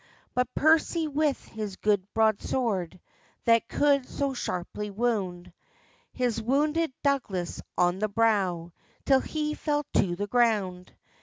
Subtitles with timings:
[0.33, 2.99] But Percy with his good broad sword,
[3.45, 5.53] That could so sharply wound,
[6.15, 8.71] Has wounded Douglas on the brow,
[9.05, 10.91] Till he fell to the ground.